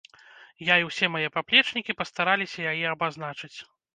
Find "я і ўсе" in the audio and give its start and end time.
0.69-1.09